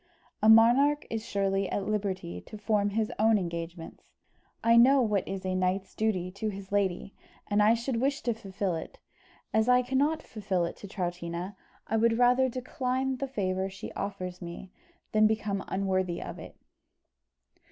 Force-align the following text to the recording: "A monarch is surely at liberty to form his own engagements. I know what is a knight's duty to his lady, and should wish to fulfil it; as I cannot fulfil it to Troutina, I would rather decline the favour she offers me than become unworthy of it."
"A 0.41 0.49
monarch 0.49 1.05
is 1.11 1.23
surely 1.23 1.69
at 1.69 1.85
liberty 1.87 2.41
to 2.47 2.57
form 2.57 2.89
his 2.89 3.11
own 3.19 3.37
engagements. 3.37 4.03
I 4.63 4.75
know 4.75 4.99
what 4.99 5.27
is 5.27 5.45
a 5.45 5.53
knight's 5.53 5.93
duty 5.93 6.31
to 6.31 6.49
his 6.49 6.71
lady, 6.71 7.13
and 7.47 7.61
should 7.77 8.01
wish 8.01 8.21
to 8.23 8.33
fulfil 8.33 8.73
it; 8.75 8.97
as 9.53 9.69
I 9.69 9.83
cannot 9.83 10.23
fulfil 10.23 10.65
it 10.65 10.75
to 10.77 10.87
Troutina, 10.87 11.55
I 11.85 11.97
would 11.97 12.17
rather 12.17 12.49
decline 12.49 13.17
the 13.17 13.27
favour 13.27 13.69
she 13.69 13.91
offers 13.91 14.41
me 14.41 14.71
than 15.11 15.27
become 15.27 15.63
unworthy 15.67 16.19
of 16.19 16.39
it." 16.39 16.55